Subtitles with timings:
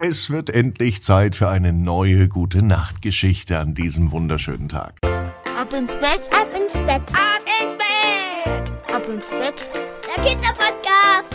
[0.00, 4.94] Es wird endlich Zeit für eine neue gute Nachtgeschichte an diesem wunderschönen Tag.
[5.02, 8.94] Ab ins Bett, Ab ins Bett, ab ins Bett.
[8.94, 9.68] ab ins Bett.
[10.06, 11.34] Der Kinderpodcast.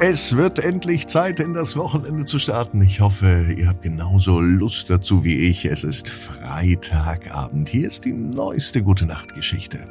[0.00, 2.82] Es wird endlich Zeit, in das Wochenende zu starten.
[2.82, 5.64] Ich hoffe, ihr habt genauso Lust dazu wie ich.
[5.64, 7.70] Es ist Freitagabend.
[7.70, 9.86] Hier ist die neueste gute Nachtgeschichte.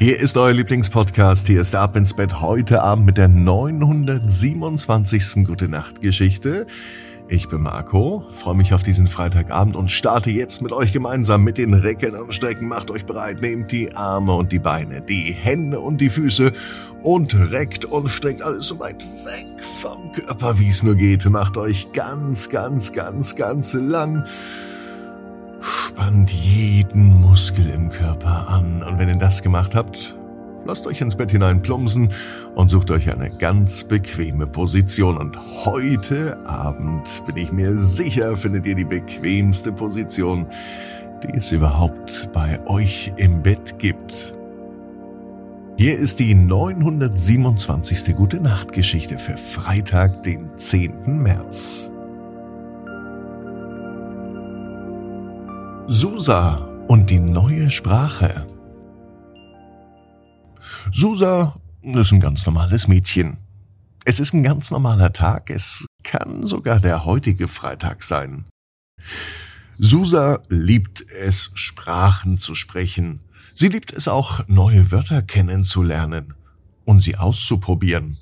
[0.00, 1.48] Hier ist euer Lieblingspodcast.
[1.48, 5.44] Hier ist Ab ins Bett heute Abend mit der 927.
[5.44, 6.68] Gute Nacht Geschichte.
[7.26, 11.58] Ich bin Marco, freue mich auf diesen Freitagabend und starte jetzt mit euch gemeinsam mit
[11.58, 12.68] den Recken und Strecken.
[12.68, 16.52] Macht euch bereit, nehmt die Arme und die Beine, die Hände und die Füße
[17.02, 21.28] und reckt und streckt alles so weit weg vom Körper, wie es nur geht.
[21.28, 24.24] Macht euch ganz, ganz, ganz, ganz lang.
[25.60, 28.82] Spannt jeden Muskel im Körper an.
[28.82, 30.16] Und wenn ihr das gemacht habt,
[30.64, 32.10] lasst euch ins Bett hinein plumpsen
[32.54, 35.16] und sucht euch eine ganz bequeme Position.
[35.16, 40.46] Und heute Abend bin ich mir sicher, findet ihr die bequemste Position,
[41.22, 44.34] die es überhaupt bei euch im Bett gibt.
[45.76, 48.16] Hier ist die 927.
[48.16, 51.22] Gute Nacht Geschichte für Freitag, den 10.
[51.22, 51.92] März.
[55.90, 58.46] Susa und die neue Sprache.
[60.92, 63.38] Susa ist ein ganz normales Mädchen.
[64.04, 68.44] Es ist ein ganz normaler Tag, es kann sogar der heutige Freitag sein.
[69.78, 73.20] Susa liebt es, Sprachen zu sprechen.
[73.54, 76.34] Sie liebt es auch, neue Wörter kennenzulernen
[76.84, 78.18] und sie auszuprobieren.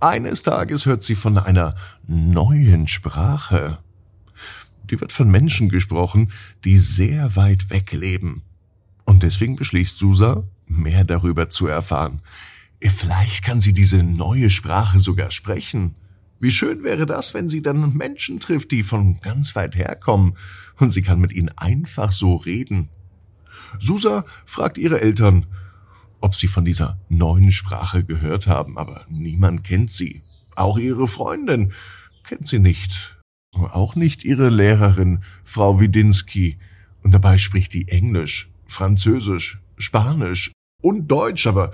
[0.00, 1.76] Eines Tages hört sie von einer
[2.08, 3.78] neuen Sprache.
[4.90, 6.32] Die wird von Menschen gesprochen,
[6.64, 8.42] die sehr weit weg leben.
[9.04, 12.22] Und deswegen beschließt Susa, mehr darüber zu erfahren.
[12.80, 15.94] Vielleicht kann sie diese neue Sprache sogar sprechen.
[16.40, 20.34] Wie schön wäre das, wenn sie dann Menschen trifft, die von ganz weit herkommen,
[20.76, 22.88] und sie kann mit ihnen einfach so reden.
[23.80, 25.46] Susa fragt ihre Eltern,
[26.20, 30.22] ob sie von dieser neuen Sprache gehört haben, aber niemand kennt sie.
[30.54, 31.72] Auch ihre Freundin
[32.24, 33.17] kennt sie nicht.
[33.66, 36.58] Auch nicht ihre Lehrerin, Frau Widinski.
[37.02, 40.52] Und dabei spricht die Englisch, Französisch, Spanisch
[40.82, 41.70] und Deutsch, aber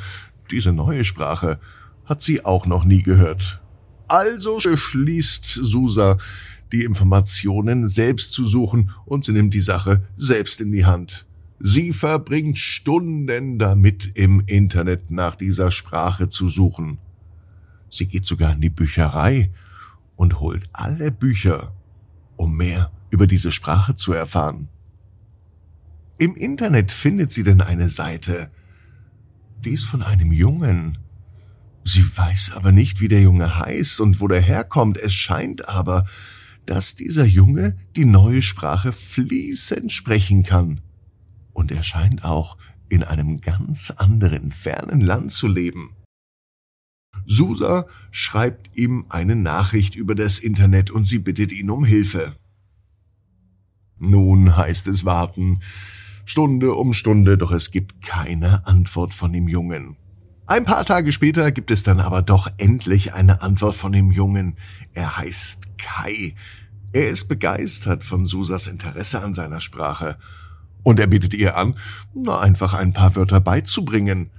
[0.50, 1.58] diese neue Sprache
[2.04, 3.62] hat sie auch noch nie gehört.
[4.08, 6.18] Also beschließt Susa,
[6.72, 11.26] die Informationen selbst zu suchen und sie nimmt die Sache selbst in die Hand.
[11.60, 16.98] Sie verbringt Stunden damit, im Internet nach dieser Sprache zu suchen.
[17.90, 19.50] Sie geht sogar in die Bücherei
[20.16, 21.74] und holt alle Bücher,
[22.36, 24.68] um mehr über diese Sprache zu erfahren.
[26.18, 28.50] Im Internet findet sie denn eine Seite,
[29.64, 30.98] die ist von einem Jungen.
[31.82, 34.98] Sie weiß aber nicht, wie der Junge heißt und wo der herkommt.
[34.98, 36.04] Es scheint aber,
[36.66, 40.80] dass dieser Junge die neue Sprache fließend sprechen kann.
[41.52, 42.56] Und er scheint auch
[42.88, 45.96] in einem ganz anderen, fernen Land zu leben.
[47.26, 52.34] Susa schreibt ihm eine Nachricht über das Internet und sie bittet ihn um Hilfe.
[53.98, 55.60] Nun heißt es warten,
[56.24, 59.96] Stunde um Stunde, doch es gibt keine Antwort von dem Jungen.
[60.46, 64.56] Ein paar Tage später gibt es dann aber doch endlich eine Antwort von dem Jungen.
[64.92, 66.34] Er heißt Kai.
[66.92, 70.18] Er ist begeistert von Susas Interesse an seiner Sprache.
[70.82, 71.76] Und er bietet ihr an,
[72.14, 74.30] nur einfach ein paar Wörter beizubringen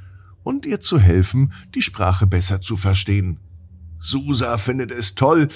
[0.46, 3.40] und ihr zu helfen, die Sprache besser zu verstehen.
[4.00, 5.50] Susa findet es toll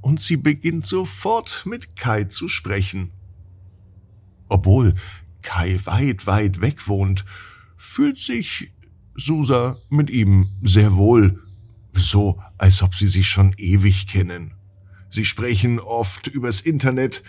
[0.00, 3.12] und sie beginnt sofort mit Kai zu sprechen.
[4.48, 4.94] Obwohl
[5.42, 7.24] Kai weit, weit weg wohnt,
[7.76, 8.74] fühlt sich
[9.14, 11.40] Susa mit ihm sehr wohl,
[11.92, 14.54] so als ob sie sich schon ewig kennen.
[15.08, 17.22] Sie sprechen oft übers Internet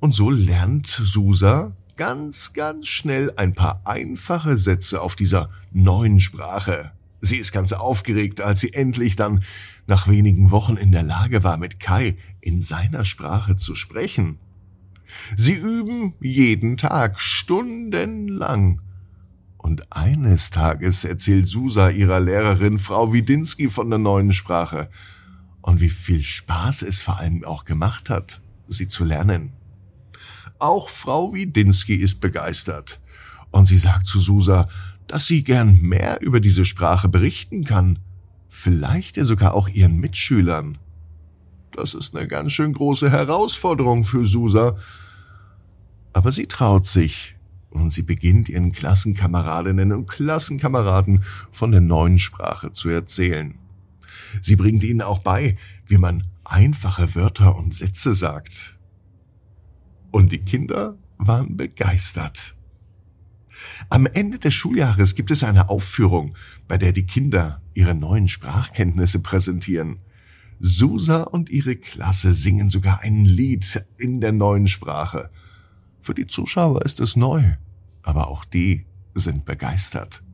[0.00, 6.92] und so lernt Susa ganz, ganz schnell ein paar einfache Sätze auf dieser neuen Sprache.
[7.20, 9.42] Sie ist ganz aufgeregt, als sie endlich dann
[9.88, 14.38] nach wenigen Wochen in der Lage war, mit Kai in seiner Sprache zu sprechen.
[15.36, 18.80] Sie üben jeden Tag stundenlang.
[19.56, 24.88] Und eines Tages erzählt Susa ihrer Lehrerin Frau Widinski von der neuen Sprache
[25.62, 29.57] und wie viel Spaß es vor allem auch gemacht hat, sie zu lernen.
[30.58, 33.00] Auch Frau Widinski ist begeistert.
[33.50, 34.68] Und sie sagt zu Susa,
[35.06, 37.98] dass sie gern mehr über diese Sprache berichten kann.
[38.48, 40.78] Vielleicht ja sogar auch ihren Mitschülern.
[41.72, 44.76] Das ist eine ganz schön große Herausforderung für Susa.
[46.12, 47.36] Aber sie traut sich
[47.70, 51.22] und sie beginnt ihren Klassenkameradinnen und Klassenkameraden
[51.52, 53.54] von der neuen Sprache zu erzählen.
[54.42, 55.56] Sie bringt ihnen auch bei,
[55.86, 58.77] wie man einfache Wörter und Sätze sagt.
[60.18, 62.56] Und die Kinder waren begeistert.
[63.88, 66.34] Am Ende des Schuljahres gibt es eine Aufführung,
[66.66, 69.98] bei der die Kinder ihre neuen Sprachkenntnisse präsentieren.
[70.58, 75.30] Susa und ihre Klasse singen sogar ein Lied in der neuen Sprache.
[76.00, 77.54] Für die Zuschauer ist es neu,
[78.02, 80.24] aber auch die sind begeistert.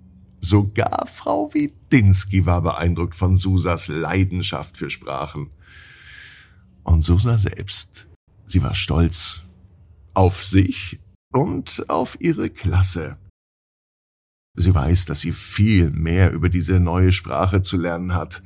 [0.40, 5.50] Sogar Frau Widinski war beeindruckt von Susas Leidenschaft für Sprachen.
[6.84, 8.06] Und Susa selbst,
[8.46, 9.44] sie war stolz
[10.14, 11.00] auf sich
[11.32, 13.19] und auf ihre Klasse.
[14.56, 18.43] Sie weiß, dass sie viel mehr über diese neue Sprache zu lernen hat.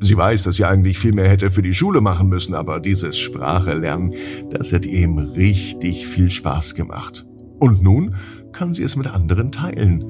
[0.00, 3.18] Sie weiß, dass sie eigentlich viel mehr hätte für die Schule machen müssen, aber dieses
[3.18, 4.14] Sprache lernen,
[4.50, 7.26] das hat eben richtig viel Spaß gemacht.
[7.58, 8.14] Und nun
[8.52, 10.02] kann sie es mit anderen teilen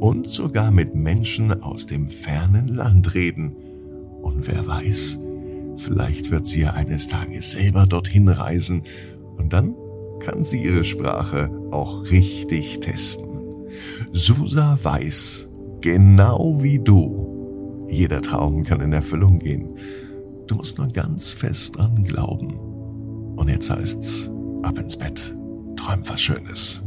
[0.00, 3.54] und sogar mit Menschen aus dem fernen Land reden.
[4.22, 5.18] Und wer weiß,
[5.76, 8.82] vielleicht wird sie ja eines Tages selber dorthin reisen
[9.36, 9.74] und dann
[10.20, 13.42] kann sie ihre Sprache auch richtig testen.
[14.12, 19.76] Susa weiß, genau wie du, jeder Traum kann in Erfüllung gehen.
[20.46, 22.54] Du musst nur ganz fest dran glauben.
[23.36, 24.30] Und jetzt heißt's,
[24.62, 25.36] ab ins Bett,
[25.76, 26.82] träum was Schönes.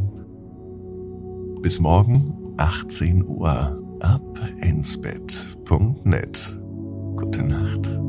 [1.61, 6.59] Bis morgen, 18 Uhr, ab ins Bett.net.
[7.15, 7.99] Gute Nacht.